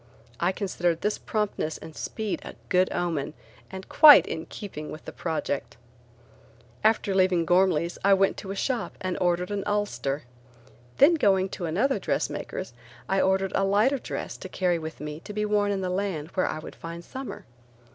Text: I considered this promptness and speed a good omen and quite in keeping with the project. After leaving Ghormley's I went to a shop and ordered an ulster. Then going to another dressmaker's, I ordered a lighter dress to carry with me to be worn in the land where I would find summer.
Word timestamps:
I 0.39 0.51
considered 0.51 1.01
this 1.01 1.19
promptness 1.19 1.77
and 1.77 1.95
speed 1.95 2.41
a 2.43 2.55
good 2.69 2.91
omen 2.91 3.35
and 3.69 3.87
quite 3.87 4.25
in 4.25 4.47
keeping 4.47 4.89
with 4.89 5.05
the 5.05 5.11
project. 5.11 5.77
After 6.83 7.13
leaving 7.13 7.45
Ghormley's 7.45 7.99
I 8.03 8.15
went 8.15 8.35
to 8.37 8.49
a 8.49 8.55
shop 8.55 8.97
and 8.99 9.15
ordered 9.21 9.51
an 9.51 9.61
ulster. 9.67 10.23
Then 10.97 11.13
going 11.13 11.49
to 11.49 11.65
another 11.65 11.99
dressmaker's, 11.99 12.73
I 13.07 13.21
ordered 13.21 13.51
a 13.53 13.63
lighter 13.63 13.99
dress 13.99 14.37
to 14.37 14.49
carry 14.49 14.79
with 14.79 15.01
me 15.01 15.19
to 15.19 15.33
be 15.33 15.45
worn 15.45 15.69
in 15.71 15.81
the 15.81 15.89
land 15.91 16.29
where 16.29 16.47
I 16.47 16.57
would 16.57 16.75
find 16.75 17.05
summer. 17.05 17.45